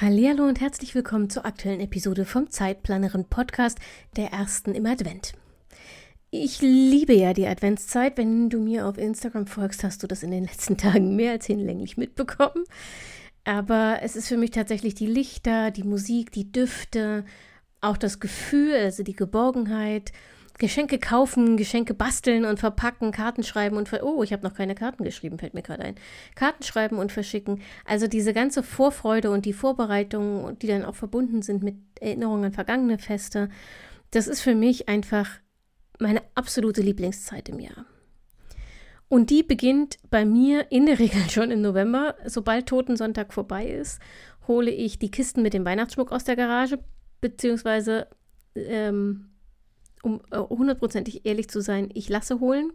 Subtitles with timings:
[0.00, 3.80] Hallo und herzlich willkommen zur aktuellen Episode vom Zeitplanerin Podcast,
[4.14, 5.32] der ersten im Advent.
[6.30, 8.16] Ich liebe ja die Adventszeit.
[8.16, 11.46] Wenn du mir auf Instagram folgst, hast du das in den letzten Tagen mehr als
[11.46, 12.62] hinlänglich mitbekommen.
[13.42, 17.24] Aber es ist für mich tatsächlich die Lichter, die Musik, die Düfte,
[17.80, 20.12] auch das Gefühl, also die Geborgenheit
[20.58, 24.74] Geschenke kaufen, Geschenke basteln und verpacken, Karten schreiben und ver oh, ich habe noch keine
[24.74, 25.94] Karten geschrieben, fällt mir gerade ein.
[26.34, 27.62] Karten schreiben und verschicken.
[27.84, 32.52] Also diese ganze Vorfreude und die Vorbereitungen, die dann auch verbunden sind mit Erinnerungen an
[32.52, 33.48] vergangene Feste,
[34.10, 35.30] das ist für mich einfach
[36.00, 37.86] meine absolute Lieblingszeit im Jahr.
[39.08, 42.16] Und die beginnt bei mir in der Regel schon im November.
[42.24, 44.00] Sobald Totensonntag vorbei ist,
[44.46, 46.78] hole ich die Kisten mit dem Weihnachtsschmuck aus der Garage,
[47.20, 48.08] beziehungsweise
[48.54, 49.30] ähm,
[50.02, 52.72] um äh, hundertprozentig ehrlich zu sein, ich lasse holen.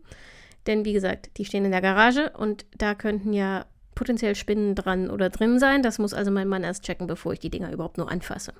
[0.67, 3.65] Denn wie gesagt, die stehen in der Garage und da könnten ja
[3.95, 5.83] potenziell Spinnen dran oder drin sein.
[5.83, 8.53] Das muss also mein Mann erst checken, bevor ich die Dinger überhaupt nur anfasse.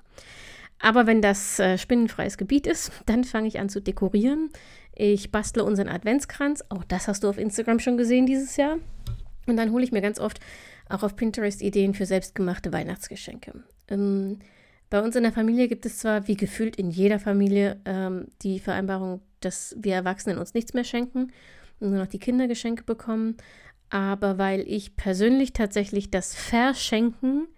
[0.80, 4.50] Aber wenn das äh, spinnenfreies Gebiet ist, dann fange ich an zu dekorieren.
[4.94, 6.64] Ich bastle unseren Adventskranz.
[6.68, 8.76] Auch das hast du auf Instagram schon gesehen dieses Jahr.
[9.46, 10.40] Und dann hole ich mir ganz oft
[10.88, 13.64] auch auf Pinterest Ideen für selbstgemachte Weihnachtsgeschenke.
[13.88, 14.38] Ähm,
[14.90, 18.60] bei uns in der Familie gibt es zwar, wie gefühlt in jeder Familie, ähm, die
[18.60, 21.32] Vereinbarung, dass wir Erwachsenen uns nichts mehr schenken
[21.80, 23.36] und nur noch die Kinder Geschenke bekommen.
[23.90, 27.48] Aber weil ich persönlich tatsächlich das Verschenken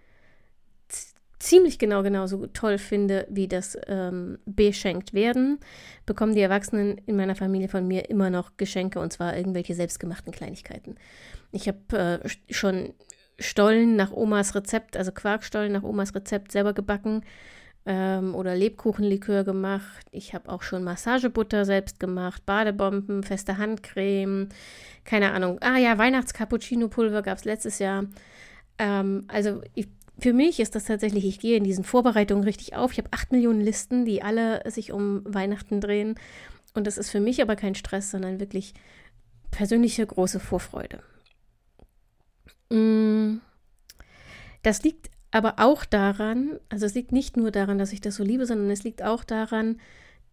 [1.39, 5.59] ziemlich genau genauso toll finde, wie das ähm, beschenkt werden,
[6.07, 10.33] bekommen die Erwachsenen in meiner Familie von mir immer noch Geschenke und zwar irgendwelche selbstgemachten
[10.33, 10.97] Kleinigkeiten.
[11.53, 12.95] Ich habe äh, schon
[13.39, 17.23] Stollen nach Omas Rezept, also Quarkstollen nach Omas Rezept selber gebacken
[17.87, 20.07] ähm, oder Lebkuchenlikör gemacht.
[20.11, 24.49] Ich habe auch schon Massagebutter selbst gemacht, Badebomben, feste Handcreme,
[25.05, 25.59] keine Ahnung.
[25.61, 28.07] Ah ja, Weihnachts-Cappuccino-Pulver gab es letztes Jahr.
[28.79, 29.89] Ähm, also ich,
[30.19, 32.93] für mich ist das tatsächlich, ich gehe in diesen Vorbereitungen richtig auf.
[32.93, 36.17] Ich habe acht Millionen Listen, die alle sich um Weihnachten drehen.
[36.75, 38.75] Und das ist für mich aber kein Stress, sondern wirklich
[39.51, 41.01] persönliche große Vorfreude.
[42.71, 43.39] Mm.
[44.63, 48.25] Das liegt aber auch daran, also es liegt nicht nur daran, dass ich das so
[48.25, 49.79] liebe, sondern es liegt auch daran,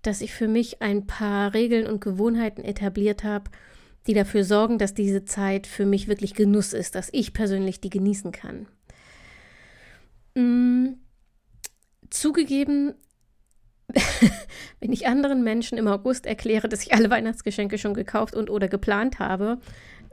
[0.01, 3.51] dass ich für mich ein paar Regeln und Gewohnheiten etabliert habe,
[4.07, 7.89] die dafür sorgen, dass diese Zeit für mich wirklich Genuss ist, dass ich persönlich die
[7.89, 8.67] genießen kann.
[10.35, 10.95] Mm,
[12.09, 12.93] zugegeben,
[14.79, 18.67] wenn ich anderen Menschen im August erkläre, dass ich alle Weihnachtsgeschenke schon gekauft und oder
[18.67, 19.59] geplant habe,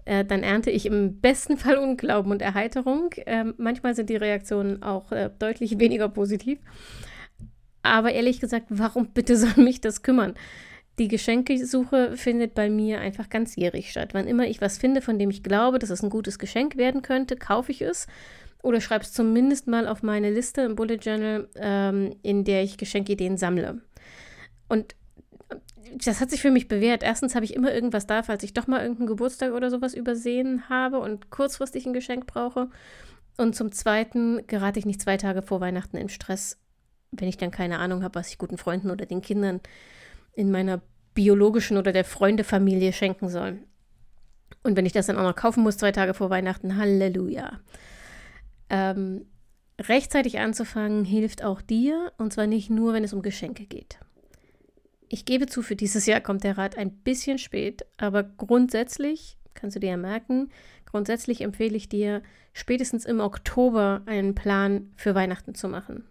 [0.04, 3.10] äh, dann ernte ich im besten Fall Unglauben und Erheiterung.
[3.26, 6.58] Ähm, manchmal sind die Reaktionen auch äh, deutlich weniger positiv.
[7.82, 10.34] Aber ehrlich gesagt, warum bitte soll mich das kümmern?
[10.98, 14.10] Die Geschenkesuche findet bei mir einfach ganzjährig statt.
[14.12, 17.00] Wann immer ich was finde, von dem ich glaube, dass es ein gutes Geschenk werden
[17.00, 18.06] könnte, kaufe ich es
[18.62, 22.76] oder schreibe es zumindest mal auf meine Liste im Bullet Journal, ähm, in der ich
[22.76, 23.80] Geschenkideen sammle.
[24.68, 24.94] Und
[25.96, 27.02] das hat sich für mich bewährt.
[27.02, 30.68] Erstens habe ich immer irgendwas da, falls ich doch mal irgendeinen Geburtstag oder sowas übersehen
[30.68, 32.68] habe und kurzfristig ein Geschenk brauche.
[33.36, 36.58] Und zum Zweiten gerate ich nicht zwei Tage vor Weihnachten in Stress,
[37.10, 39.60] wenn ich dann keine Ahnung habe, was ich guten Freunden oder den Kindern
[40.34, 40.82] in meiner
[41.14, 43.58] biologischen oder der Freundefamilie schenken soll.
[44.62, 47.60] Und wenn ich das dann auch noch kaufen muss, zwei Tage vor Weihnachten, Halleluja.
[48.68, 49.26] Ähm,
[49.80, 53.98] rechtzeitig anzufangen hilft auch dir, und zwar nicht nur, wenn es um Geschenke geht.
[55.12, 59.74] Ich gebe zu, für dieses Jahr kommt der Rat ein bisschen spät, aber grundsätzlich, kannst
[59.74, 60.50] du dir ja merken,
[60.86, 62.22] grundsätzlich empfehle ich dir,
[62.52, 66.04] spätestens im Oktober einen Plan für Weihnachten zu machen.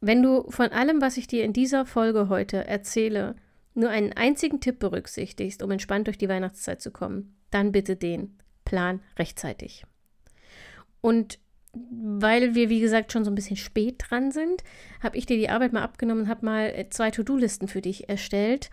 [0.00, 3.34] Wenn du von allem, was ich dir in dieser Folge heute erzähle,
[3.74, 8.38] nur einen einzigen Tipp berücksichtigst, um entspannt durch die Weihnachtszeit zu kommen, dann bitte den
[8.64, 9.84] Plan rechtzeitig.
[11.00, 11.40] Und
[11.74, 14.62] weil wir, wie gesagt, schon so ein bisschen spät dran sind,
[15.02, 18.08] habe ich dir die Arbeit mal abgenommen und habe mal äh, zwei To-Do-Listen für dich
[18.08, 18.70] erstellt.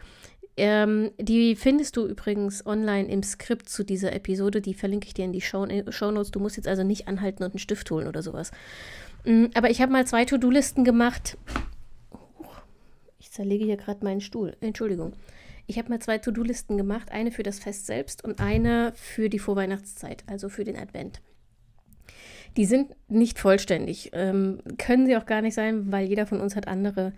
[0.57, 4.59] Ähm, die findest du übrigens online im Skript zu dieser Episode.
[4.59, 6.31] Die verlinke ich dir in die Show, äh, Show Notes.
[6.31, 8.51] Du musst jetzt also nicht anhalten und einen Stift holen oder sowas.
[9.23, 11.37] Mm, aber ich habe mal zwei To-Do-Listen gemacht.
[13.19, 14.57] Ich zerlege hier gerade meinen Stuhl.
[14.59, 15.13] Entschuldigung.
[15.67, 17.11] Ich habe mal zwei To-Do-Listen gemacht.
[17.11, 21.21] Eine für das Fest selbst und eine für die Vorweihnachtszeit, also für den Advent.
[22.57, 26.55] Die sind nicht vollständig, ähm, können sie auch gar nicht sein, weil jeder von uns
[26.55, 27.13] hat andere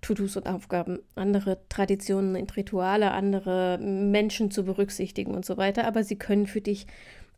[0.00, 5.86] To-Dos und Aufgaben, andere Traditionen und Rituale, andere Menschen zu berücksichtigen und so weiter.
[5.86, 6.86] Aber sie können für dich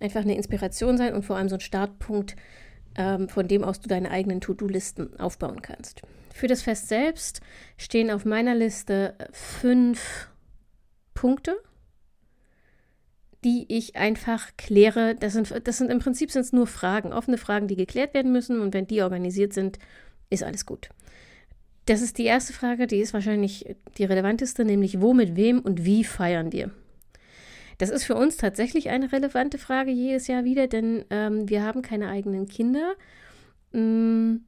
[0.00, 2.36] einfach eine Inspiration sein und vor allem so ein Startpunkt,
[2.96, 6.02] ähm, von dem aus du deine eigenen To-Do-Listen aufbauen kannst.
[6.34, 7.40] Für das Fest selbst
[7.78, 10.28] stehen auf meiner Liste fünf
[11.14, 11.56] Punkte,
[13.44, 15.14] die ich einfach kläre.
[15.14, 18.60] Das sind, das sind im Prinzip sind nur Fragen, offene Fragen, die geklärt werden müssen.
[18.60, 19.78] Und wenn die organisiert sind,
[20.30, 20.88] ist alles gut.
[21.86, 25.84] Das ist die erste Frage, die ist wahrscheinlich die relevanteste, nämlich wo, mit wem und
[25.84, 26.72] wie feiern wir?
[27.78, 31.82] Das ist für uns tatsächlich eine relevante Frage jedes Jahr wieder, denn ähm, wir haben
[31.82, 32.94] keine eigenen Kinder,
[33.72, 34.40] mh, mm,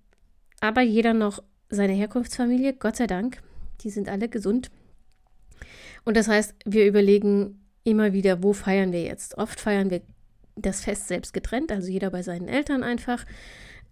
[0.61, 3.41] aber jeder noch seine Herkunftsfamilie, Gott sei Dank.
[3.83, 4.71] Die sind alle gesund.
[6.05, 9.39] Und das heißt, wir überlegen immer wieder, wo feiern wir jetzt?
[9.39, 10.03] Oft feiern wir
[10.57, 13.25] das Fest selbst getrennt, also jeder bei seinen Eltern einfach.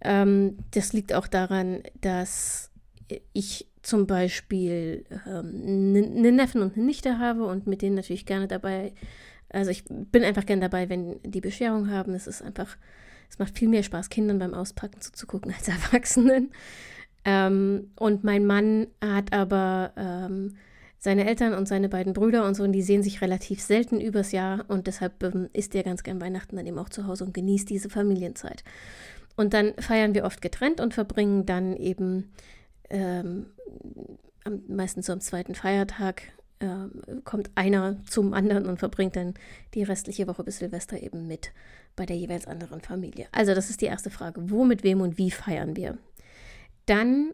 [0.01, 2.71] Ähm, das liegt auch daran, dass
[3.33, 8.47] ich zum Beispiel ähm, einen Neffen und eine Nichte habe und mit denen natürlich gerne
[8.47, 8.93] dabei,
[9.49, 12.13] also ich bin einfach gerne dabei, wenn die Bescherung haben.
[12.13, 12.75] Es ist einfach,
[13.29, 16.51] es macht viel mehr Spaß, Kindern beim Auspacken zuzugucken als Erwachsenen.
[17.23, 20.55] Ähm, und mein Mann hat aber ähm,
[20.99, 24.31] seine Eltern und seine beiden Brüder und so, und die sehen sich relativ selten übers
[24.31, 27.33] Jahr und deshalb ähm, ist er ganz gern Weihnachten dann eben auch zu Hause und
[27.33, 28.63] genießt diese Familienzeit.
[29.35, 32.31] Und dann feiern wir oft getrennt und verbringen dann eben
[32.89, 33.47] ähm,
[34.67, 36.23] meistens so am zweiten Feiertag
[36.59, 36.87] äh,
[37.23, 39.35] kommt einer zum anderen und verbringt dann
[39.75, 41.51] die restliche Woche bis Silvester eben mit
[41.95, 43.27] bei der jeweils anderen Familie.
[43.31, 44.49] Also das ist die erste Frage.
[44.49, 45.97] Wo, mit wem und wie feiern wir?
[46.85, 47.33] Dann,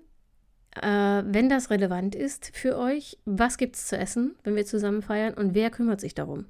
[0.81, 5.33] wenn das relevant ist für euch, was gibt es zu essen, wenn wir zusammen feiern
[5.33, 6.45] und wer kümmert sich darum?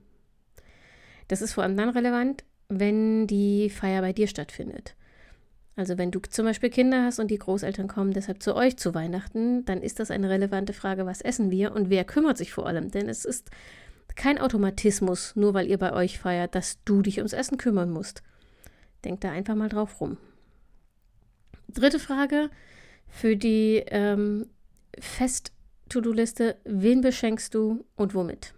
[1.27, 4.95] Das ist vor allem dann relevant, wenn die Feier bei dir stattfindet.
[5.75, 8.93] Also wenn du zum Beispiel Kinder hast und die Großeltern kommen deshalb zu euch zu
[8.93, 12.67] Weihnachten, dann ist das eine relevante Frage, was essen wir und wer kümmert sich vor
[12.67, 12.91] allem.
[12.91, 13.49] Denn es ist
[14.15, 18.21] kein Automatismus, nur weil ihr bei euch feiert, dass du dich ums Essen kümmern musst.
[19.03, 20.17] Denk da einfach mal drauf rum.
[21.69, 22.51] Dritte Frage,
[23.13, 24.47] für die ähm,
[24.97, 28.55] Fest-To-Do-Liste, wen beschenkst du und womit?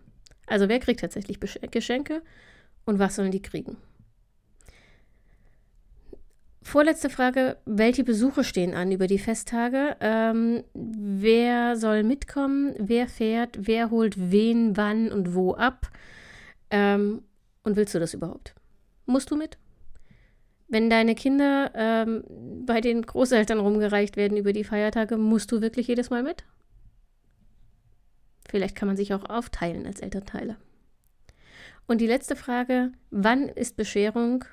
[0.48, 2.22] Also wer kriegt tatsächlich Geschenke
[2.86, 3.75] und was sollen die kriegen?
[6.62, 9.98] Vorletzte Frage, welche Besuche stehen an über die Festtage?
[10.00, 12.75] Ähm, wer soll mitkommen?
[12.80, 13.68] Wer fährt?
[13.68, 15.92] Wer holt wen, wann und wo ab?
[16.72, 17.24] Ähm,
[17.63, 18.56] und willst du das überhaupt?
[19.06, 19.57] Musst du mit?
[20.75, 22.25] Wenn deine Kinder ähm,
[22.66, 26.44] bei den Großeltern rumgereicht werden über die Feiertage, musst du wirklich jedes Mal mit?
[28.50, 30.57] Vielleicht kann man sich auch aufteilen als Elternteile.
[31.88, 34.44] Und die letzte Frage, wann ist Bescherung?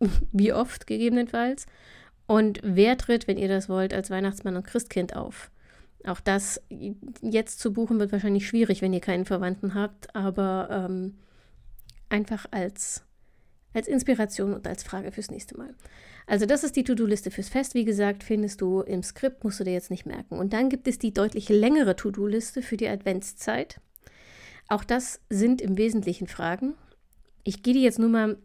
[0.32, 1.66] Wie oft gegebenenfalls?
[2.26, 5.50] Und wer tritt, wenn ihr das wollt, als Weihnachtsmann und Christkind auf?
[6.06, 6.62] Auch das
[7.20, 11.18] jetzt zu buchen wird wahrscheinlich schwierig, wenn ihr keinen Verwandten habt, aber ähm,
[12.08, 13.05] einfach als
[13.76, 15.74] als Inspiration und als Frage fürs nächste Mal.
[16.26, 17.74] Also das ist die To-Do-Liste fürs Fest.
[17.74, 20.38] Wie gesagt, findest du im Skript, musst du dir jetzt nicht merken.
[20.38, 23.80] Und dann gibt es die deutlich längere To-Do-Liste für die Adventszeit.
[24.68, 26.74] Auch das sind im Wesentlichen Fragen.
[27.44, 28.38] Ich gehe die jetzt nur mal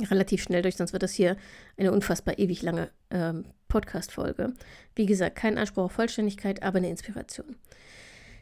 [0.00, 1.36] relativ schnell durch, sonst wird das hier
[1.76, 4.54] eine unfassbar ewig lange ähm, Podcast-Folge.
[4.94, 7.56] Wie gesagt, kein Anspruch auf Vollständigkeit, aber eine Inspiration.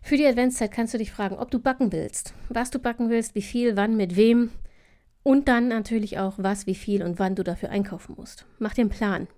[0.02, 3.34] Für die Adventszeit kannst du dich fragen, ob du backen willst, was du backen willst,
[3.34, 4.50] wie viel, wann, mit wem,
[5.22, 8.46] und dann natürlich auch, was, wie viel und wann du dafür einkaufen musst.
[8.58, 9.28] Mach dir einen Plan.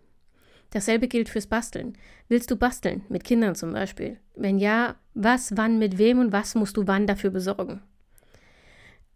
[0.70, 1.98] Dasselbe gilt fürs Basteln.
[2.28, 3.02] Willst du basteln?
[3.08, 4.18] Mit Kindern zum Beispiel?
[4.34, 7.82] Wenn ja, was, wann, mit wem und was musst du wann dafür besorgen?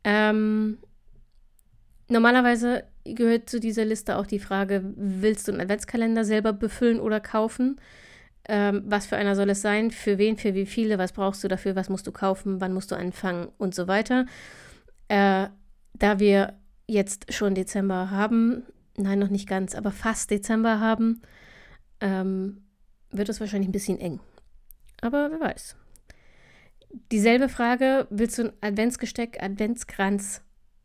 [0.04, 0.78] Ähm,
[2.08, 7.20] normalerweise gehört zu dieser Liste auch die Frage, willst du einen Adventskalender selber befüllen oder
[7.20, 7.80] kaufen?
[8.49, 9.90] Ähm, was für einer soll es sein?
[9.90, 10.37] Für wen?
[10.37, 10.99] Für wie viele?
[10.99, 11.75] Was brauchst du dafür?
[11.75, 12.61] Was musst du kaufen?
[12.61, 13.49] Wann musst du anfangen?
[13.56, 14.26] Und so weiter.
[15.08, 15.49] Äh,
[15.99, 16.55] da wir
[16.87, 18.62] jetzt schon Dezember haben,
[18.97, 21.23] nein, noch nicht ganz, aber fast Dezember haben,
[22.00, 22.62] ähm,
[23.11, 24.21] wird es wahrscheinlich ein bisschen eng.
[25.00, 25.76] Aber wer weiß.
[27.12, 30.43] Dieselbe Frage, willst du ein Adventsgesteck, Adventskranz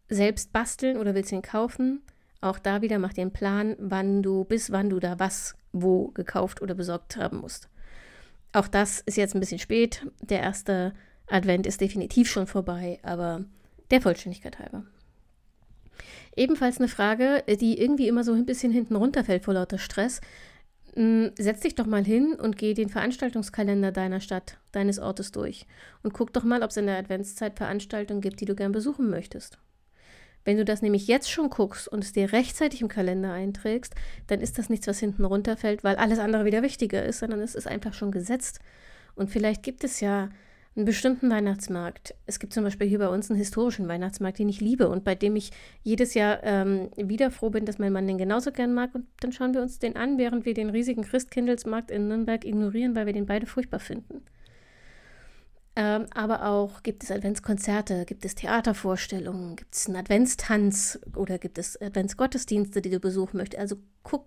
[0.10, 2.02] selbst basteln oder willst du ihn kaufen?
[2.42, 6.10] Auch da wieder mach dir einen Plan, wann du, bis wann du da was wo
[6.10, 7.70] gekauft oder besorgt haben musst.
[8.52, 10.06] Auch das ist jetzt ein bisschen spät.
[10.22, 10.94] Der erste
[11.28, 13.46] Advent ist definitiv schon vorbei, aber
[13.90, 14.86] der Vollständigkeit halber.
[16.36, 20.22] Ebenfalls eine Frage, die irgendwie immer so ein bisschen hinten runterfällt vor lauter Stress.
[20.94, 25.66] Hm, setz dich doch mal hin und geh den Veranstaltungskalender deiner Stadt, deines Ortes durch
[26.04, 29.10] und guck doch mal, ob es in der Adventszeit Veranstaltungen gibt, die du gern besuchen
[29.10, 29.58] möchtest.
[30.44, 33.94] Wenn du das nämlich jetzt schon guckst und es dir rechtzeitig im Kalender einträgst,
[34.28, 37.56] dann ist das nichts, was hinten runterfällt, weil alles andere wieder wichtiger ist, sondern es
[37.56, 38.60] ist einfach schon gesetzt.
[39.16, 40.30] Und vielleicht gibt es ja
[40.76, 42.16] einen bestimmten Weihnachtsmarkt.
[42.26, 45.16] Es gibt zum Beispiel hier bei uns einen historischen Weihnachtsmarkt, den ich liebe und bei
[45.16, 45.52] dem ich
[45.84, 48.96] jedes Jahr ähm, wieder froh bin, dass mein Mann den genauso gern mag.
[48.96, 52.96] Und dann schauen wir uns den an, während wir den riesigen Christkindlesmarkt in Nürnberg ignorieren,
[52.96, 54.24] weil wir den beide furchtbar finden.
[55.76, 61.58] Ähm, aber auch gibt es Adventskonzerte, gibt es Theatervorstellungen, gibt es einen Adventstanz oder gibt
[61.58, 63.60] es Adventsgottesdienste, die du besuchen möchtest.
[63.60, 64.26] Also guck,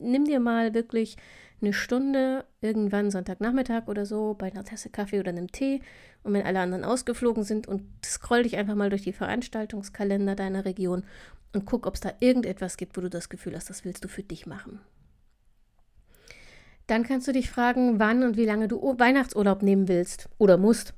[0.00, 1.16] nimm dir mal wirklich
[1.60, 5.80] eine Stunde irgendwann Sonntagnachmittag oder so bei einer Tasse Kaffee oder einem Tee
[6.22, 10.64] und wenn alle anderen ausgeflogen sind und scroll dich einfach mal durch die Veranstaltungskalender deiner
[10.64, 11.04] Region
[11.52, 14.08] und guck, ob es da irgendetwas gibt, wo du das Gefühl hast, das willst du
[14.08, 14.80] für dich machen.
[16.86, 20.94] Dann kannst du dich fragen, wann und wie lange du Weihnachtsurlaub nehmen willst oder musst.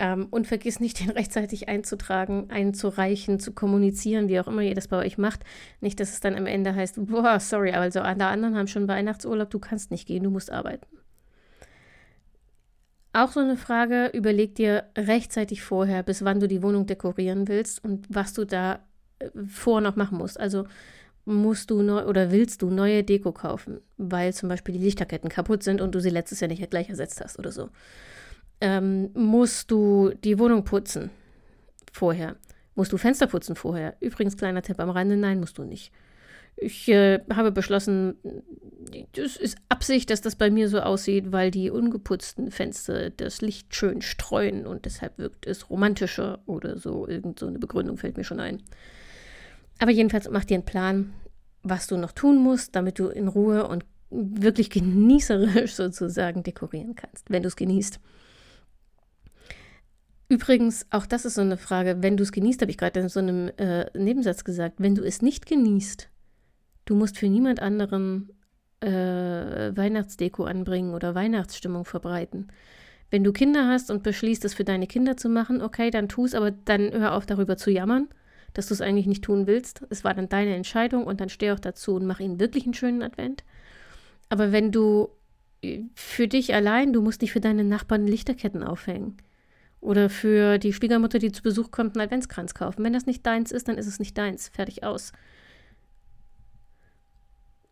[0.00, 4.88] Ähm, und vergiss nicht, den rechtzeitig einzutragen, einzureichen, zu kommunizieren, wie auch immer ihr das
[4.88, 5.40] bei euch macht.
[5.80, 9.50] Nicht, dass es dann am Ende heißt, boah, sorry, also alle anderen haben schon Weihnachtsurlaub,
[9.50, 10.86] du kannst nicht gehen, du musst arbeiten.
[13.12, 17.82] Auch so eine Frage, überleg dir rechtzeitig vorher, bis wann du die Wohnung dekorieren willst
[17.82, 18.80] und was du da
[19.18, 20.38] äh, vor noch machen musst.
[20.38, 20.66] Also
[21.24, 25.62] musst du neu oder willst du neue Deko kaufen, weil zum Beispiel die Lichterketten kaputt
[25.62, 27.70] sind und du sie letztes Jahr nicht gleich ersetzt hast oder so
[28.60, 31.10] ähm, musst du die Wohnung putzen
[31.92, 32.36] vorher.
[32.74, 33.96] Musst du Fenster putzen vorher.
[34.00, 35.92] Übrigens, kleiner Tipp am Rande, nein, musst du nicht.
[36.60, 38.16] Ich äh, habe beschlossen,
[39.12, 43.74] das ist Absicht, dass das bei mir so aussieht, weil die ungeputzten Fenster das Licht
[43.74, 47.06] schön streuen und deshalb wirkt es romantischer oder so.
[47.06, 48.62] Irgend so eine Begründung fällt mir schon ein.
[49.78, 51.14] Aber jedenfalls mach dir einen Plan,
[51.62, 57.30] was du noch tun musst, damit du in Ruhe und wirklich genießerisch sozusagen dekorieren kannst,
[57.30, 58.00] wenn du es genießt.
[60.30, 63.08] Übrigens, auch das ist so eine Frage, wenn du es genießt, habe ich gerade in
[63.08, 66.08] so einem äh, Nebensatz gesagt, wenn du es nicht genießt,
[66.84, 68.28] du musst für niemand anderen
[68.80, 72.48] äh, Weihnachtsdeko anbringen oder Weihnachtsstimmung verbreiten.
[73.10, 76.26] Wenn du Kinder hast und beschließt, es für deine Kinder zu machen, okay, dann tu
[76.26, 78.08] es, aber dann hör auf darüber zu jammern,
[78.52, 79.82] dass du es eigentlich nicht tun willst.
[79.88, 82.74] Es war dann deine Entscheidung und dann steh auch dazu und mach ihnen wirklich einen
[82.74, 83.44] schönen Advent.
[84.28, 85.08] Aber wenn du
[85.62, 89.16] äh, für dich allein, du musst nicht für deine Nachbarn Lichterketten aufhängen
[89.80, 92.84] oder für die Schwiegermutter, die zu Besuch kommt, einen Adventskranz kaufen.
[92.84, 94.48] Wenn das nicht deins ist, dann ist es nicht deins.
[94.48, 95.12] Fertig aus.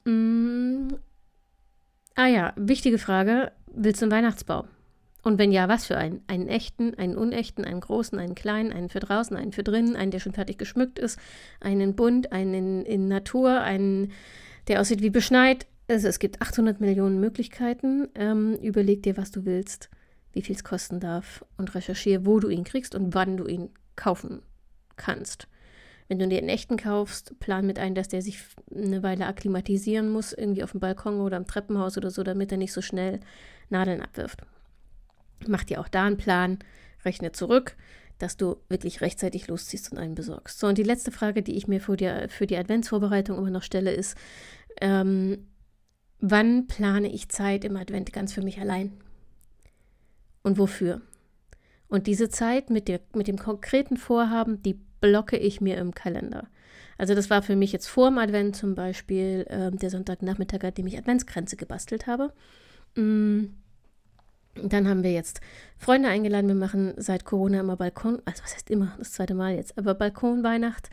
[0.04, 0.88] Mm.
[2.14, 3.52] Ah ja, wichtige Frage.
[3.74, 4.68] Willst du einen Weihnachtsbaum?
[5.22, 6.22] Und wenn ja, was für einen?
[6.28, 10.12] Einen echten, einen unechten, einen großen, einen kleinen, einen für draußen, einen für drinnen, einen,
[10.12, 11.18] der schon fertig geschmückt ist,
[11.60, 14.12] einen bunt, einen in, Natur, einen,
[14.68, 15.66] der aussieht wie beschneit.
[15.88, 18.08] Also es gibt 800 Millionen Möglichkeiten.
[18.14, 19.90] Ähm, überleg dir, was du willst
[20.36, 23.70] wie viel es kosten darf und recherchiere, wo du ihn kriegst und wann du ihn
[23.96, 24.42] kaufen
[24.96, 25.48] kannst.
[26.08, 28.38] Wenn du dir einen echten kaufst, plan mit ein, dass der sich
[28.70, 32.58] eine Weile akklimatisieren muss, irgendwie auf dem Balkon oder im Treppenhaus oder so, damit er
[32.58, 33.20] nicht so schnell
[33.70, 34.42] Nadeln abwirft.
[35.48, 36.58] Mach dir auch da einen Plan,
[37.04, 37.74] rechne zurück,
[38.18, 40.58] dass du wirklich rechtzeitig losziehst und einen besorgst.
[40.58, 43.62] So, und die letzte Frage, die ich mir für die, für die Adventsvorbereitung immer noch
[43.62, 44.16] stelle, ist,
[44.82, 45.48] ähm,
[46.20, 48.92] wann plane ich Zeit im Advent ganz für mich allein?
[50.46, 51.00] Und wofür.
[51.88, 56.46] Und diese Zeit mit, der, mit dem konkreten Vorhaben, die blocke ich mir im Kalender.
[56.98, 60.74] Also das war für mich jetzt vor dem Advent zum Beispiel äh, der Sonntagnachmittag, an
[60.74, 62.32] dem ich Adventskränze gebastelt habe.
[62.94, 63.46] Mm.
[64.62, 65.40] Dann haben wir jetzt
[65.76, 66.48] Freunde eingeladen.
[66.48, 69.94] Wir machen seit Corona immer Balkon, also was heißt immer, das zweite Mal jetzt, aber
[69.94, 70.88] Balkonweihnacht.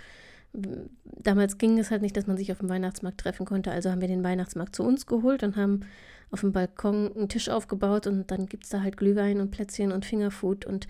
[0.51, 4.01] Damals ging es halt nicht, dass man sich auf dem Weihnachtsmarkt treffen konnte, also haben
[4.01, 5.85] wir den Weihnachtsmarkt zu uns geholt und haben
[6.33, 9.91] auf dem Balkon einen Tisch aufgebaut und dann gibt es da halt Glühwein und Plätzchen
[9.91, 10.87] und Fingerfood und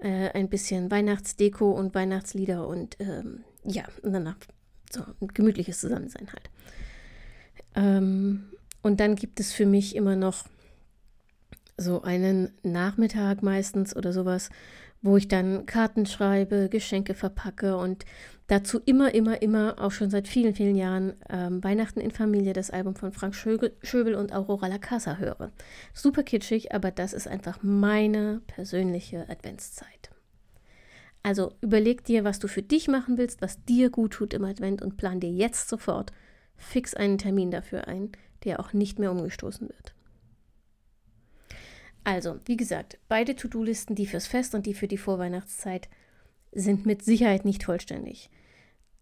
[0.00, 4.36] äh, ein bisschen Weihnachtsdeko und Weihnachtslieder und ähm, ja, und danach
[4.90, 6.50] so ein gemütliches Zusammensein halt.
[7.74, 8.44] Ähm,
[8.82, 10.44] und dann gibt es für mich immer noch
[11.76, 14.50] so einen Nachmittag meistens oder sowas,
[15.00, 18.04] wo ich dann Karten schreibe, Geschenke verpacke und
[18.46, 22.70] dazu immer, immer, immer, auch schon seit vielen, vielen Jahren, ähm, Weihnachten in Familie, das
[22.70, 25.52] Album von Frank Schöbel und Aurora La Casa höre.
[25.94, 30.10] Super kitschig, aber das ist einfach meine persönliche Adventszeit.
[31.22, 34.82] Also überleg dir, was du für dich machen willst, was dir gut tut im Advent
[34.82, 36.12] und plan dir jetzt sofort
[36.56, 38.12] fix einen Termin dafür ein,
[38.44, 39.94] der auch nicht mehr umgestoßen wird.
[42.04, 45.88] Also, wie gesagt, beide To-Do-Listen, die fürs Fest und die für die Vorweihnachtszeit,
[46.52, 48.30] sind mit Sicherheit nicht vollständig.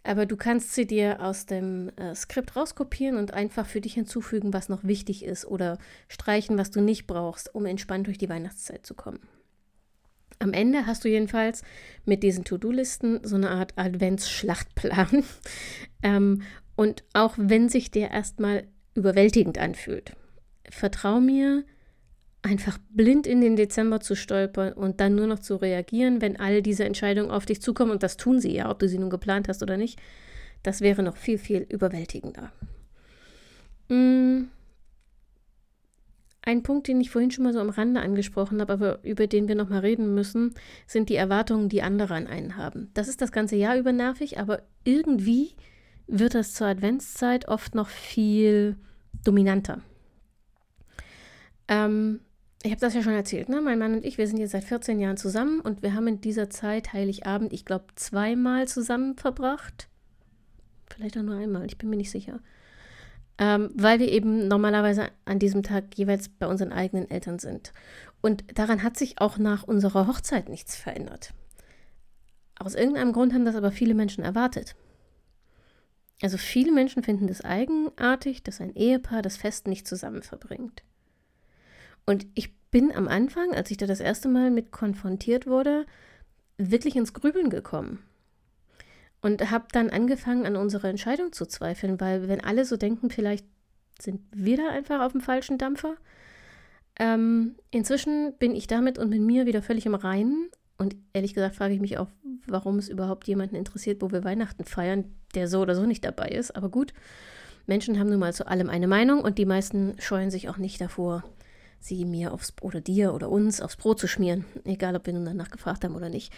[0.03, 4.55] Aber du kannst sie dir aus dem äh, Skript rauskopieren und einfach für dich hinzufügen,
[4.55, 5.79] was noch wichtig ist oder
[6.09, 9.21] streichen, was du nicht brauchst, um entspannt durch die Weihnachtszeit zu kommen.
[10.39, 11.63] Am Ende hast du jedenfalls
[12.07, 15.23] mit diesen To-Do-Listen so eine Art Adventsschlachtplan.
[16.03, 16.43] ähm,
[16.77, 20.17] und auch wenn sich der erstmal überwältigend anfühlt,
[20.71, 21.65] vertrau mir,
[22.43, 26.63] einfach blind in den Dezember zu stolpern und dann nur noch zu reagieren, wenn all
[26.63, 29.49] diese Entscheidungen auf dich zukommen, und das tun sie ja, ob du sie nun geplant
[29.49, 30.01] hast oder nicht,
[30.63, 32.53] das wäre noch viel, viel überwältigender.
[33.89, 34.45] Mm.
[36.43, 39.47] Ein Punkt, den ich vorhin schon mal so am Rande angesprochen habe, aber über den
[39.47, 40.55] wir nochmal reden müssen,
[40.87, 42.91] sind die Erwartungen, die andere an einen haben.
[42.95, 45.51] Das ist das ganze Jahr über nervig, aber irgendwie
[46.07, 48.77] wird das zur Adventszeit oft noch viel
[49.23, 49.83] dominanter.
[51.69, 52.21] Ähm,
[52.63, 53.61] ich habe das ja schon erzählt, ne?
[53.61, 56.21] Mein Mann und ich, wir sind jetzt seit 14 Jahren zusammen und wir haben in
[56.21, 59.89] dieser Zeit Heiligabend, ich glaube, zweimal zusammen verbracht.
[60.93, 62.41] Vielleicht auch nur einmal, ich bin mir nicht sicher
[63.41, 67.73] ähm, weil wir eben normalerweise an diesem Tag jeweils bei unseren eigenen Eltern sind.
[68.21, 71.33] Und daran hat sich auch nach unserer Hochzeit nichts verändert.
[72.59, 74.77] Aus irgendeinem Grund haben das aber viele Menschen erwartet.
[76.21, 80.83] Also viele Menschen finden es eigenartig, dass ein Ehepaar das Fest nicht zusammen verbringt.
[82.07, 85.87] Und ich bin am Anfang, als ich da das erste Mal mit konfrontiert wurde,
[86.57, 88.03] wirklich ins Grübeln gekommen.
[89.23, 93.45] Und habe dann angefangen, an unserer Entscheidung zu zweifeln, weil wenn alle so denken, vielleicht
[94.01, 95.97] sind wir da einfach auf dem falschen Dampfer.
[96.99, 100.49] Ähm, inzwischen bin ich damit und mit mir wieder völlig im Reinen.
[100.79, 102.09] Und ehrlich gesagt frage ich mich auch,
[102.47, 105.05] warum es überhaupt jemanden interessiert, wo wir Weihnachten feiern,
[105.35, 106.57] der so oder so nicht dabei ist.
[106.57, 106.95] Aber gut,
[107.67, 110.81] Menschen haben nun mal zu allem eine Meinung und die meisten scheuen sich auch nicht
[110.81, 111.25] davor,
[111.81, 115.25] sie mir aufs oder dir oder uns aufs Brot zu schmieren, egal ob wir nun
[115.25, 116.33] danach gefragt haben oder nicht.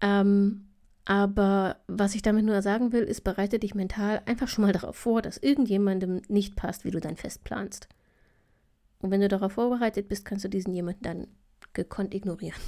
[0.00, 0.68] Ähm,
[1.04, 4.96] aber was ich damit nur sagen will, ist, bereite dich mental einfach schon mal darauf
[4.96, 7.88] vor, dass irgendjemandem nicht passt, wie du dein Fest planst.
[9.00, 11.26] Und wenn du darauf vorbereitet bist, kannst du diesen jemanden dann
[11.74, 12.58] gekonnt ignorieren.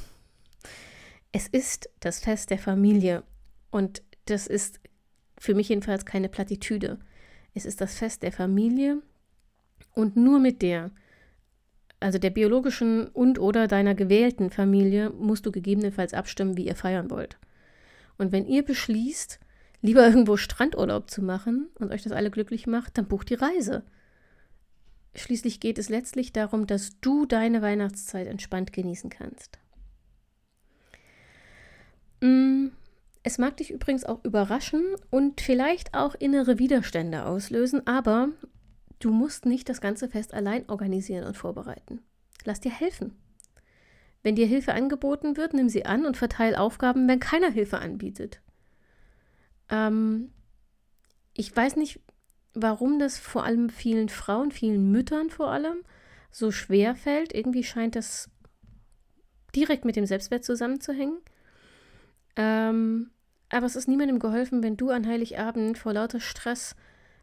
[1.32, 3.25] Es ist das Fest der Familie
[3.70, 4.80] und das ist
[5.37, 6.98] für mich jedenfalls keine Plattitüde.
[7.54, 9.02] Es ist das Fest der Familie
[9.94, 10.90] und nur mit der,
[12.00, 17.11] also der biologischen und oder deiner gewählten Familie, musst du gegebenenfalls abstimmen, wie ihr feiern
[17.11, 17.38] wollt.
[18.18, 19.40] Und wenn ihr beschließt,
[19.83, 23.85] lieber irgendwo Strandurlaub zu machen und euch das alle glücklich macht, dann bucht die Reise.
[25.14, 29.59] Schließlich geht es letztlich darum, dass du deine Weihnachtszeit entspannt genießen kannst.
[32.20, 32.68] Mm,
[33.22, 38.31] es mag dich übrigens auch überraschen und vielleicht auch innere Widerstände auslösen, aber
[38.98, 42.00] du musst nicht das ganze Fest allein organisieren und vorbereiten.
[42.44, 43.16] Lass dir helfen.
[44.22, 48.40] Wenn dir Hilfe angeboten wird, nimm sie an und verteile Aufgaben, wenn keiner Hilfe anbietet.
[49.68, 50.32] Ähm,
[51.34, 52.00] ich weiß nicht,
[52.54, 55.78] warum das vor allem vielen Frauen, vielen Müttern vor allem
[56.30, 57.32] so schwer fällt.
[57.32, 58.30] Irgendwie scheint das
[59.54, 61.18] direkt mit dem Selbstwert zusammenzuhängen.
[62.37, 63.11] Ähm,
[63.50, 66.74] aber es ist niemandem geholfen, wenn du an Heiligabend vor lauter Stress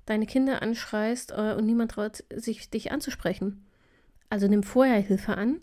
[0.05, 3.65] deine Kinder anschreist äh, und niemand traut sich, dich anzusprechen.
[4.29, 5.61] Also nimm vorher Hilfe an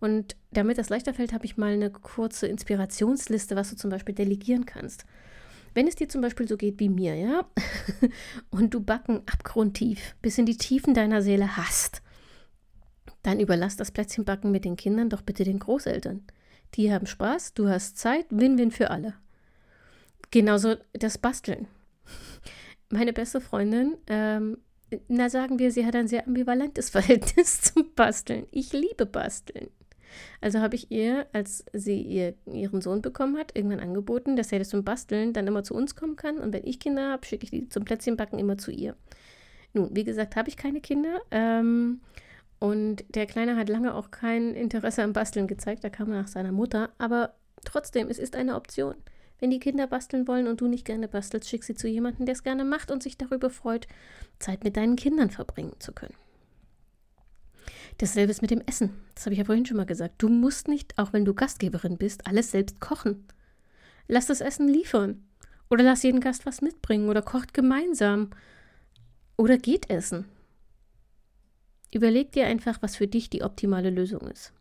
[0.00, 4.14] und damit das leichter fällt, habe ich mal eine kurze Inspirationsliste, was du zum Beispiel
[4.14, 5.04] delegieren kannst.
[5.74, 7.46] Wenn es dir zum Beispiel so geht wie mir, ja,
[8.50, 12.02] und du Backen abgrundtief bis in die Tiefen deiner Seele hast,
[13.22, 16.22] dann überlass das Plätzchenbacken mit den Kindern doch bitte den Großeltern.
[16.74, 19.14] Die haben Spaß, du hast Zeit, Win-Win für alle.
[20.30, 21.66] Genauso das Basteln.
[22.94, 24.58] Meine beste Freundin, ähm,
[25.08, 28.46] na sagen wir, sie hat ein sehr ambivalentes Verhältnis zum Basteln.
[28.52, 29.68] Ich liebe Basteln.
[30.40, 34.60] Also habe ich ihr, als sie ihr, ihren Sohn bekommen hat, irgendwann angeboten, dass er
[34.60, 36.38] das zum Basteln dann immer zu uns kommen kann.
[36.38, 38.94] Und wenn ich Kinder habe, schicke ich die zum Plätzchenbacken immer zu ihr.
[39.72, 41.20] Nun, wie gesagt, habe ich keine Kinder.
[41.32, 42.00] Ähm,
[42.60, 45.82] und der Kleine hat lange auch kein Interesse am Basteln gezeigt.
[45.82, 46.90] Da kam er nach seiner Mutter.
[46.98, 48.94] Aber trotzdem, es ist eine Option.
[49.44, 52.32] Wenn die Kinder basteln wollen und du nicht gerne bastelst, schick sie zu jemandem, der
[52.32, 53.86] es gerne macht und sich darüber freut,
[54.38, 56.14] Zeit mit deinen Kindern verbringen zu können.
[57.98, 58.94] Dasselbe ist mit dem Essen.
[59.14, 60.14] Das habe ich ja vorhin schon mal gesagt.
[60.16, 63.26] Du musst nicht, auch wenn du Gastgeberin bist, alles selbst kochen.
[64.08, 65.22] Lass das Essen liefern.
[65.68, 68.30] Oder lass jeden Gast was mitbringen oder kocht gemeinsam.
[69.36, 70.24] Oder geht essen.
[71.92, 74.54] Überleg dir einfach, was für dich die optimale Lösung ist.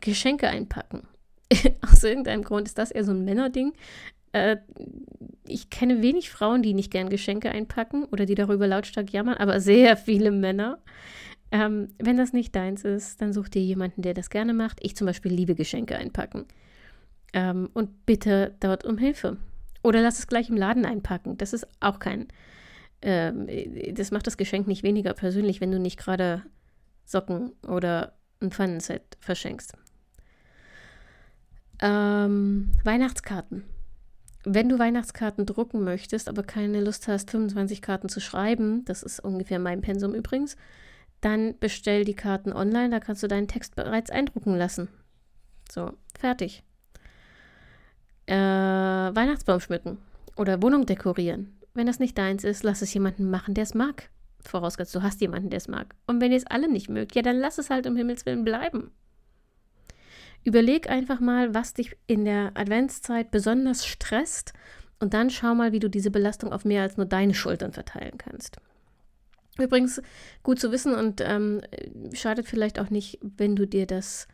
[0.00, 1.06] Geschenke einpacken.
[1.92, 3.72] Aus irgendeinem Grund ist das eher so ein Männerding.
[4.32, 4.56] Äh,
[5.46, 9.60] ich kenne wenig Frauen, die nicht gern Geschenke einpacken oder die darüber lautstark jammern, aber
[9.60, 10.78] sehr viele Männer.
[11.52, 14.78] Ähm, wenn das nicht deins ist, dann such dir jemanden, der das gerne macht.
[14.82, 16.46] Ich zum Beispiel liebe Geschenke einpacken.
[17.32, 19.36] Ähm, und bitte dort um Hilfe.
[19.82, 21.38] Oder lass es gleich im Laden einpacken.
[21.38, 22.26] Das ist auch kein.
[23.02, 23.46] Ähm,
[23.94, 26.42] das macht das Geschenk nicht weniger persönlich, wenn du nicht gerade
[27.04, 29.74] Socken oder ein Pfannenset verschenkst.
[31.80, 33.64] Ähm, Weihnachtskarten.
[34.44, 39.18] Wenn du Weihnachtskarten drucken möchtest, aber keine Lust hast, 25 Karten zu schreiben, das ist
[39.18, 40.56] ungefähr mein Pensum übrigens,
[41.20, 44.88] dann bestell die Karten online, da kannst du deinen Text bereits eindrucken lassen.
[45.70, 46.62] So, fertig.
[48.26, 49.98] Äh, Weihnachtsbaum schmücken
[50.36, 51.58] oder Wohnung dekorieren.
[51.74, 54.10] Wenn das nicht deins ist, lass es jemanden machen, der es mag.
[54.40, 55.94] Vorausgesetzt, du hast jemanden, der es mag.
[56.06, 58.44] Und wenn ihr es alle nicht mögt, ja, dann lass es halt um Himmels Willen
[58.44, 58.92] bleiben.
[60.46, 64.52] Überleg einfach mal, was dich in der Adventszeit besonders stresst
[65.00, 68.16] und dann schau mal, wie du diese Belastung auf mehr als nur deine Schultern verteilen
[68.16, 68.58] kannst.
[69.58, 70.00] Übrigens
[70.44, 71.62] gut zu wissen und ähm,
[72.12, 74.28] schadet vielleicht auch nicht, wenn du dir das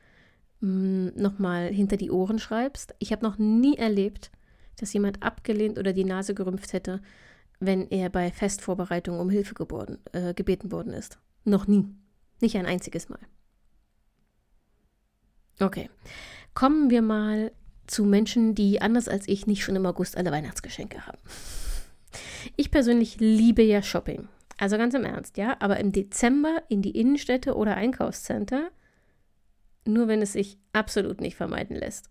[0.60, 2.94] mm, nochmal hinter die Ohren schreibst.
[2.98, 4.30] Ich habe noch nie erlebt,
[4.76, 7.00] dass jemand abgelehnt oder die Nase gerümpft hätte,
[7.58, 11.18] wenn er bei Festvorbereitungen um Hilfe geboren, äh, gebeten worden ist.
[11.44, 11.86] Noch nie.
[12.42, 13.20] Nicht ein einziges Mal.
[15.60, 15.90] Okay.
[16.54, 17.52] Kommen wir mal
[17.86, 21.18] zu Menschen, die anders als ich nicht schon im August alle Weihnachtsgeschenke haben.
[22.56, 24.28] Ich persönlich liebe ja Shopping.
[24.58, 25.56] Also ganz im Ernst, ja.
[25.60, 28.70] Aber im Dezember in die Innenstädte oder Einkaufscenter,
[29.84, 32.08] nur wenn es sich absolut nicht vermeiden lässt.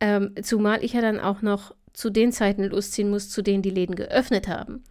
[0.00, 3.70] Ähm, zumal ich ja dann auch noch zu den Zeiten losziehen muss, zu denen die
[3.70, 4.82] Läden geöffnet haben.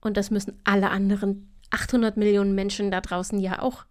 [0.00, 3.86] Und das müssen alle anderen 800 Millionen Menschen da draußen ja auch.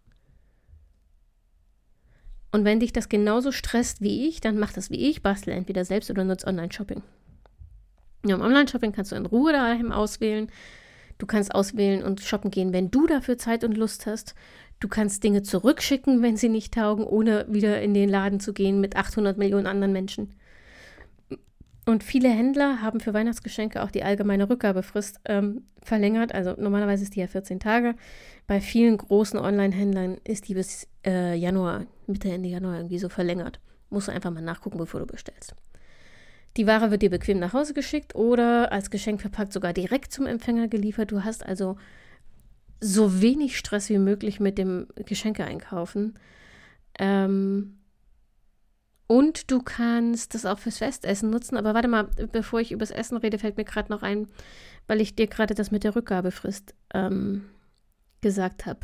[2.56, 5.84] Und wenn dich das genauso stresst wie ich, dann mach das wie ich, bastel entweder
[5.84, 7.04] selbst oder nutze Online-Shopping.
[8.26, 10.48] Ja, im Online-Shopping kannst du in Ruhe daheim auswählen.
[11.18, 14.36] Du kannst auswählen und shoppen gehen, wenn du dafür Zeit und Lust hast.
[14.80, 18.80] Du kannst Dinge zurückschicken, wenn sie nicht taugen, ohne wieder in den Laden zu gehen
[18.80, 20.34] mit 800 Millionen anderen Menschen.
[21.86, 26.34] Und viele Händler haben für Weihnachtsgeschenke auch die allgemeine Rückgabefrist ähm, verlängert.
[26.34, 27.96] Also normalerweise ist die ja 14 Tage.
[28.48, 33.60] Bei vielen großen Online-Händlern ist die bis äh, Januar, Mitte, Ende Januar irgendwie so verlängert.
[33.92, 35.54] Musst du einfach mal nachgucken, bevor du bestellst.
[36.58, 40.26] Die Ware wird dir bequem nach Hause geschickt oder als Geschenk verpackt sogar direkt zum
[40.26, 41.12] Empfänger geliefert.
[41.12, 41.78] Du hast also
[42.80, 46.18] so wenig Stress wie möglich mit dem Geschenke einkaufen.
[46.98, 47.78] Ähm,
[49.08, 51.58] und du kannst das auch fürs Festessen nutzen.
[51.58, 54.28] Aber warte mal, bevor ich übers Essen rede, fällt mir gerade noch ein,
[54.88, 57.46] weil ich dir gerade das mit der Rückgabefrist ähm,
[58.22, 58.80] gesagt habe.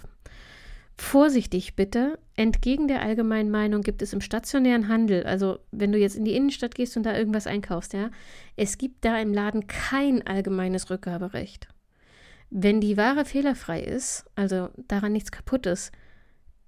[0.98, 6.16] Vorsichtig bitte, entgegen der allgemeinen Meinung gibt es im stationären Handel, also wenn du jetzt
[6.16, 8.12] in die Innenstadt gehst und da irgendwas einkaufst, ja,
[8.56, 11.70] es gibt da im Laden kein allgemeines Rückgaberecht.
[12.52, 15.92] Wenn die Ware fehlerfrei ist, also daran nichts kaputt ist,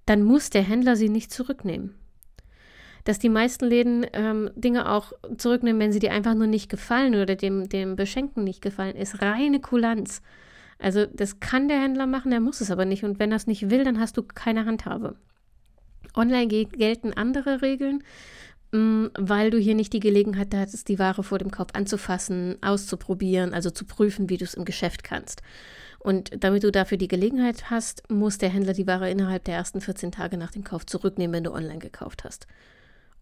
[0.06, 1.94] dann muss der Händler sie nicht zurücknehmen
[3.04, 7.14] dass die meisten Läden ähm, Dinge auch zurücknehmen, wenn sie dir einfach nur nicht gefallen
[7.14, 10.22] oder dem, dem Beschenken nicht gefallen, ist reine Kulanz.
[10.78, 13.04] Also das kann der Händler machen, er muss es aber nicht.
[13.04, 15.16] Und wenn er es nicht will, dann hast du keine Handhabe.
[16.16, 18.02] Online gelten andere Regeln,
[18.72, 23.52] mm, weil du hier nicht die Gelegenheit hattest, die Ware vor dem Kauf anzufassen, auszuprobieren,
[23.52, 25.42] also zu prüfen, wie du es im Geschäft kannst.
[25.98, 29.80] Und damit du dafür die Gelegenheit hast, muss der Händler die Ware innerhalb der ersten
[29.80, 32.46] 14 Tage nach dem Kauf zurücknehmen, wenn du online gekauft hast.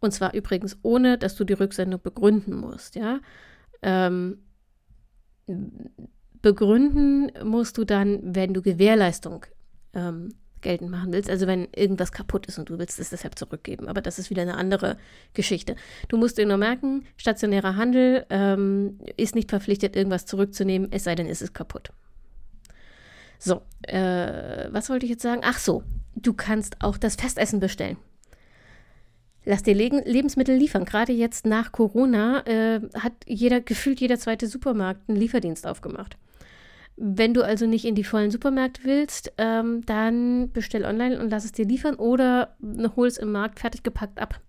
[0.03, 3.21] Und zwar übrigens ohne, dass du die Rücksendung begründen musst, ja.
[3.83, 4.39] Ähm,
[6.43, 9.47] begründen musst du dann, wenn du Gewährleistung
[9.95, 13.87] ähm, geltend machen willst, also wenn irgendwas kaputt ist und du willst es deshalb zurückgeben.
[13.87, 14.97] Aber das ist wieder eine andere
[15.35, 15.77] Geschichte.
[16.09, 21.15] Du musst dir nur merken, stationärer Handel ähm, ist nicht verpflichtet, irgendwas zurückzunehmen, es sei
[21.15, 21.91] denn, es ist kaputt.
[23.39, 25.43] So, äh, was wollte ich jetzt sagen?
[25.45, 25.85] Ach so,
[26.17, 27.99] du kannst auch das Festessen bestellen.
[29.45, 30.85] Lass dir Lebensmittel liefern.
[30.85, 36.17] Gerade jetzt nach Corona äh, hat jeder, gefühlt jeder zweite Supermarkt einen Lieferdienst aufgemacht.
[36.97, 41.45] Wenn du also nicht in die vollen Supermärkte willst, ähm, dann bestell online und lass
[41.45, 42.57] es dir liefern oder
[42.95, 44.41] hol es im Markt fertig gepackt ab.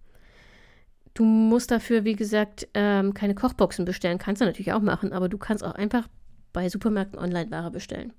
[1.16, 4.18] Du musst dafür, wie gesagt, ähm, keine Kochboxen bestellen.
[4.18, 6.08] Kannst du natürlich auch machen, aber du kannst auch einfach
[6.52, 8.14] bei Supermärkten Online-Ware bestellen.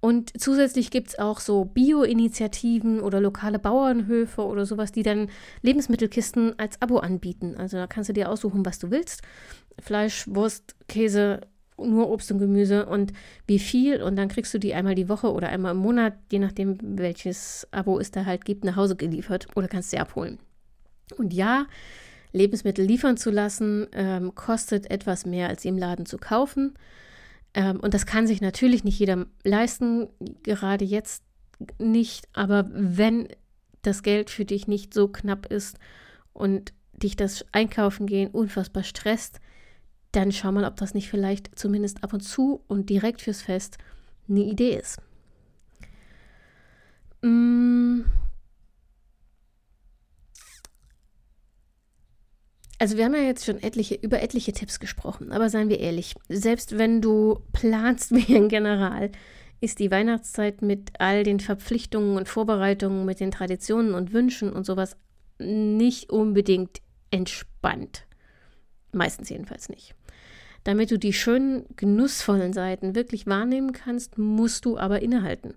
[0.00, 5.28] Und zusätzlich gibt es auch so Bio-Initiativen oder lokale Bauernhöfe oder sowas, die dann
[5.62, 7.56] Lebensmittelkisten als Abo anbieten.
[7.56, 9.22] Also da kannst du dir aussuchen, was du willst.
[9.80, 11.40] Fleisch, Wurst, Käse,
[11.76, 13.12] nur Obst und Gemüse und
[13.46, 14.00] wie viel.
[14.00, 17.66] Und dann kriegst du die einmal die Woche oder einmal im Monat, je nachdem, welches
[17.72, 20.38] Abo es da halt gibt, nach Hause geliefert oder kannst sie abholen.
[21.16, 21.66] Und ja,
[22.32, 26.74] Lebensmittel liefern zu lassen, ähm, kostet etwas mehr, als sie im Laden zu kaufen.
[27.58, 30.06] Ähm, und das kann sich natürlich nicht jeder leisten,
[30.44, 31.24] gerade jetzt
[31.80, 32.28] nicht.
[32.32, 33.26] Aber wenn
[33.82, 35.76] das Geld für dich nicht so knapp ist
[36.32, 39.40] und dich das Einkaufen gehen unfassbar stresst,
[40.12, 43.76] dann schau mal, ob das nicht vielleicht zumindest ab und zu und direkt fürs Fest
[44.28, 45.02] eine Idee ist.
[47.22, 48.02] Mm.
[52.78, 56.14] Also wir haben ja jetzt schon etliche, über etliche Tipps gesprochen, aber seien wir ehrlich,
[56.28, 59.10] selbst wenn du planst wie ein General,
[59.60, 64.64] ist die Weihnachtszeit mit all den Verpflichtungen und Vorbereitungen, mit den Traditionen und Wünschen und
[64.64, 64.96] sowas
[65.38, 68.06] nicht unbedingt entspannt.
[68.92, 69.94] Meistens jedenfalls nicht.
[70.64, 75.54] Damit du die schönen, genussvollen Seiten wirklich wahrnehmen kannst, musst du aber innehalten.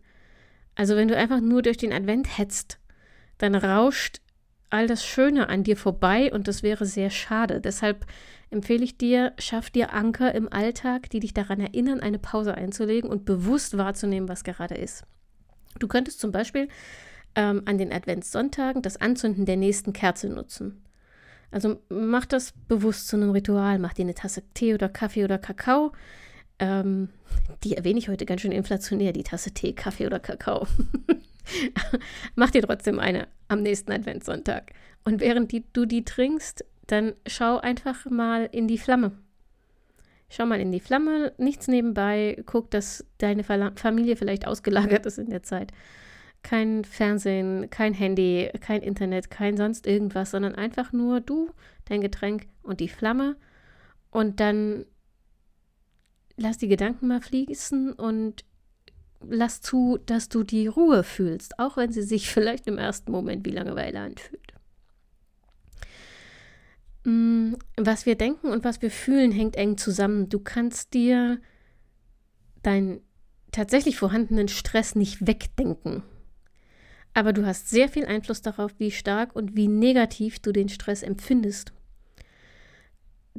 [0.76, 2.80] Also wenn du einfach nur durch den Advent hetzt,
[3.38, 4.22] dann rauscht
[4.72, 7.62] all das Schöne an dir vorbei und das wäre sehr schade.
[7.62, 8.06] Deshalb
[8.50, 13.10] empfehle ich dir, schaff dir Anker im Alltag, die dich daran erinnern, eine Pause einzulegen
[13.10, 15.04] und bewusst wahrzunehmen, was gerade ist.
[15.80, 16.68] Du könntest zum Beispiel
[17.36, 20.82] ähm, an den Adventssonntagen das Anzünden der nächsten Kerze nutzen.
[21.52, 23.78] Also mach das bewusst zu einem Ritual.
[23.80, 25.92] Mach dir eine Tasse Tee oder Kaffee oder Kakao.
[26.60, 27.10] Ähm,
[27.64, 30.68] die erwähne ich heute ganz schön inflationär, die Tasse Tee, Kaffee oder Kakao.
[32.36, 34.74] mach dir trotzdem eine am nächsten Adventssonntag.
[35.04, 39.12] Und während die, du die trinkst, dann schau einfach mal in die Flamme.
[40.30, 45.30] Schau mal in die Flamme, nichts nebenbei, guck, dass deine Familie vielleicht ausgelagert ist in
[45.30, 45.74] der Zeit
[46.44, 51.52] kein Fernsehen, kein Handy, kein Internet, kein sonst irgendwas, sondern einfach nur du,
[51.86, 53.36] dein Getränk und die Flamme.
[54.10, 54.86] Und dann
[56.38, 58.44] lass die Gedanken mal fließen und
[59.28, 63.46] lass zu, dass du die Ruhe fühlst, auch wenn sie sich vielleicht im ersten Moment
[63.46, 64.54] wie Langeweile anfühlt.
[67.04, 70.30] Mm, was wir denken und was wir fühlen, hängt eng zusammen.
[70.30, 71.40] Du kannst dir
[72.62, 73.02] deinen
[73.52, 76.04] tatsächlich vorhandenen Stress nicht wegdenken.
[77.14, 81.04] Aber du hast sehr viel Einfluss darauf, wie stark und wie negativ du den Stress
[81.04, 81.74] empfindest.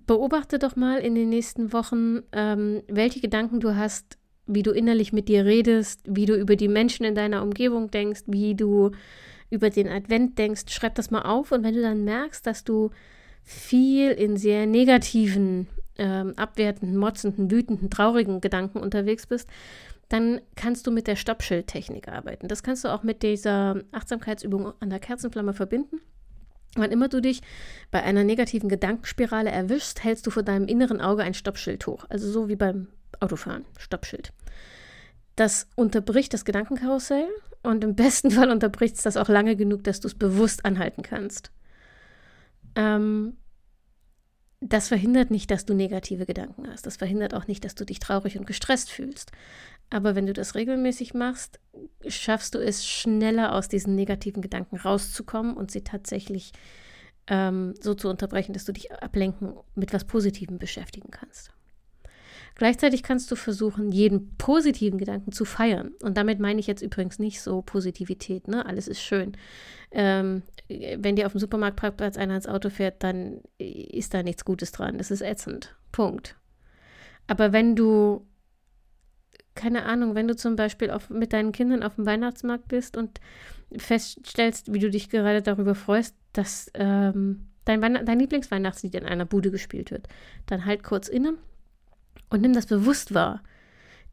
[0.06, 5.12] Beobachte doch mal in den nächsten Wochen, ähm, welche Gedanken du hast, wie du innerlich
[5.12, 8.90] mit dir redest, wie du über die Menschen in deiner Umgebung denkst, wie du
[9.50, 10.64] über den Advent denkst.
[10.68, 12.90] Schreib das mal auf und wenn du dann merkst, dass du
[13.44, 19.48] viel in sehr negativen, ähm, abwertenden, motzenden, wütenden, traurigen Gedanken unterwegs bist,
[20.08, 22.48] dann kannst du mit der Stoppschildtechnik arbeiten.
[22.48, 26.00] Das kannst du auch mit dieser Achtsamkeitsübung an der Kerzenflamme verbinden.
[26.74, 27.42] Wann immer du dich
[27.90, 32.06] bei einer negativen Gedankenspirale erwischst, hältst du vor deinem inneren Auge ein Stoppschild hoch.
[32.08, 32.88] Also so wie beim
[33.22, 34.32] Autofahren, Stoppschild.
[35.36, 37.28] Das unterbricht das Gedankenkarussell
[37.62, 41.02] und im besten Fall unterbricht es das auch lange genug, dass du es bewusst anhalten
[41.02, 41.50] kannst.
[42.74, 43.36] Ähm,
[44.60, 46.86] das verhindert nicht, dass du negative Gedanken hast.
[46.86, 49.32] Das verhindert auch nicht, dass du dich traurig und gestresst fühlst.
[49.90, 51.58] Aber wenn du das regelmäßig machst,
[52.06, 56.52] schaffst du es schneller aus diesen negativen Gedanken rauszukommen und sie tatsächlich
[57.26, 61.50] ähm, so zu unterbrechen, dass du dich ablenken mit was Positivem beschäftigen kannst.
[62.54, 65.92] Gleichzeitig kannst du versuchen, jeden positiven Gedanken zu feiern.
[66.02, 68.66] Und damit meine ich jetzt übrigens nicht so Positivität, ne?
[68.66, 69.32] Alles ist schön.
[69.90, 74.72] Ähm, wenn dir auf dem Supermarktparkplatz einer ins Auto fährt, dann ist da nichts Gutes
[74.72, 74.98] dran.
[74.98, 75.74] Das ist ätzend.
[75.92, 76.36] Punkt.
[77.26, 78.26] Aber wenn du,
[79.54, 83.20] keine Ahnung, wenn du zum Beispiel auf, mit deinen Kindern auf dem Weihnachtsmarkt bist und
[83.76, 89.50] feststellst, wie du dich gerade darüber freust, dass ähm, dein, dein Lieblingsweihnachtslied in einer Bude
[89.50, 90.08] gespielt wird,
[90.46, 91.34] dann halt kurz inne
[92.32, 93.42] und nimm das bewusst wahr.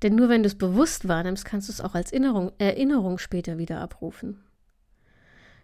[0.02, 3.58] Denn nur wenn du es bewusst wahrnimmst, kannst du es auch als Erinnerung, Erinnerung später
[3.58, 4.44] wieder abrufen.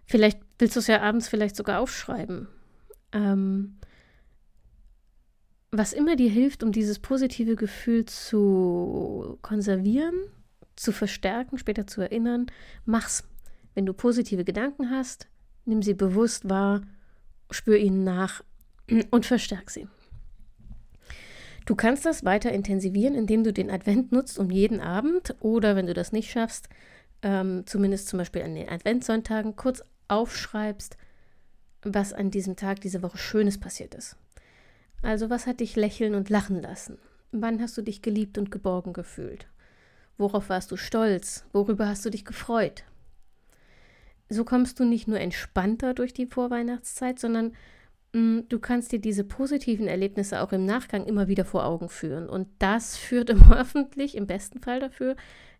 [0.05, 2.47] Vielleicht willst du es ja abends vielleicht sogar aufschreiben.
[3.11, 3.77] Ähm,
[5.71, 10.15] was immer dir hilft, um dieses positive Gefühl zu konservieren,
[10.75, 12.47] zu verstärken, später zu erinnern,
[12.85, 13.23] mach's.
[13.73, 15.27] Wenn du positive Gedanken hast,
[15.65, 16.81] nimm sie bewusst wahr,
[17.51, 18.41] spür ihnen nach
[19.11, 19.89] und verstärk sie.
[21.65, 25.87] Du kannst das weiter intensivieren, indem du den Advent nutzt, um jeden Abend oder wenn
[25.87, 26.69] du das nicht schaffst,
[27.23, 30.97] ähm, zumindest zum Beispiel an den Adventssonntagen kurz aufschreibst,
[31.81, 34.15] was an diesem Tag diese Woche Schönes passiert ist.
[35.01, 36.99] Also was hat dich lächeln und lachen lassen?
[37.31, 39.47] Wann hast du dich geliebt und geborgen gefühlt?
[40.17, 41.45] Worauf warst du stolz?
[41.51, 42.83] Worüber hast du dich gefreut?
[44.29, 47.53] So kommst du nicht nur entspannter durch die Vorweihnachtszeit, sondern
[48.15, 52.29] du kannst dir diese positiven Erlebnisse auch im Nachgang immer wieder vor Augen führen.
[52.29, 55.15] Und das führt im hoffentlich im besten Fall dafür,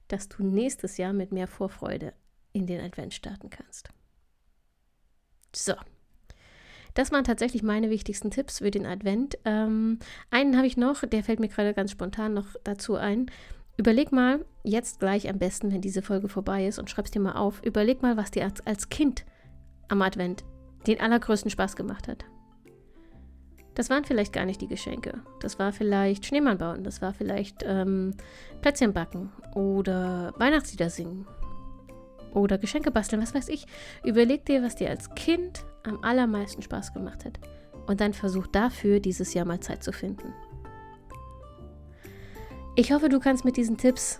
[0.07, 2.13] dass du nächstes Jahr mit mehr Vorfreude
[2.53, 3.89] in den Advent starten kannst.
[5.53, 5.73] So.
[6.93, 9.37] Das waren tatsächlich meine wichtigsten Tipps für den Advent.
[9.43, 13.29] Ähm, einen habe ich noch, der fällt mir gerade ganz spontan noch dazu ein.
[13.75, 17.33] Überleg mal, jetzt gleich am besten, wenn diese Folge vorbei ist und schreib's dir mal
[17.33, 19.25] auf, überleg mal, was dir als, als Kind
[19.89, 20.45] am Advent
[20.87, 22.23] den allergrößten Spaß gemacht hat.
[23.75, 25.21] Das waren vielleicht gar nicht die Geschenke.
[25.41, 28.15] Das war vielleicht Schneemann bauen, das war vielleicht ähm,
[28.61, 31.27] Plätzchen backen oder Weihnachtslieder singen
[32.33, 33.65] oder Geschenke basteln, was weiß ich.
[34.03, 37.39] Überleg dir, was dir als Kind am allermeisten Spaß gemacht hat.
[37.87, 40.33] und dann versuch dafür dieses Jahr mal Zeit zu finden.
[42.75, 44.19] Ich hoffe, du kannst mit diesen Tipps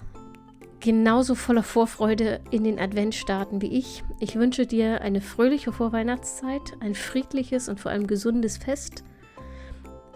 [0.80, 4.04] genauso voller Vorfreude in den Advent starten wie ich.
[4.20, 9.04] Ich wünsche dir eine fröhliche Vorweihnachtszeit, ein friedliches und vor allem gesundes Fest.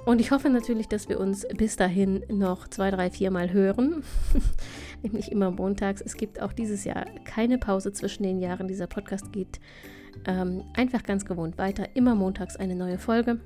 [0.05, 4.03] Und ich hoffe natürlich, dass wir uns bis dahin noch zwei, drei, vier Mal hören.
[5.03, 6.01] Nämlich immer montags.
[6.01, 8.67] Es gibt auch dieses Jahr keine Pause zwischen den Jahren.
[8.67, 9.59] Dieser Podcast geht
[10.25, 11.95] ähm, einfach ganz gewohnt weiter.
[11.95, 13.39] Immer montags eine neue Folge.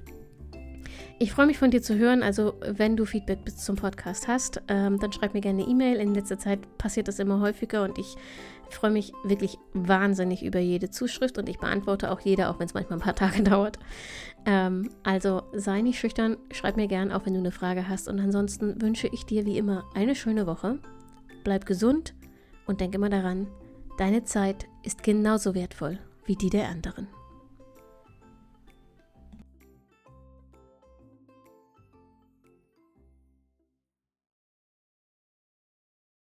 [1.19, 2.23] Ich freue mich von dir zu hören.
[2.23, 5.97] Also, wenn du Feedback bis zum Podcast hast, ähm, dann schreib mir gerne eine E-Mail.
[5.97, 8.15] In letzter Zeit passiert das immer häufiger und ich
[8.75, 12.73] freue mich wirklich wahnsinnig über jede Zuschrift und ich beantworte auch jede, auch wenn es
[12.73, 13.79] manchmal ein paar Tage dauert.
[14.45, 18.07] Ähm, also sei nicht schüchtern, schreib mir gerne, auch wenn du eine Frage hast.
[18.07, 20.79] Und ansonsten wünsche ich dir wie immer eine schöne Woche.
[21.43, 22.13] Bleib gesund
[22.65, 23.47] und denk immer daran,
[23.97, 27.07] deine Zeit ist genauso wertvoll wie die der anderen.